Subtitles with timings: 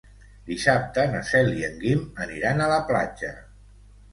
[0.45, 3.31] Dissabte na Cel i en Guim aniran a la platja.